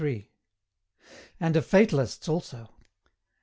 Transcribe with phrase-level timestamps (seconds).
[1.39, 2.73] AND OF FATALISTS ALSO.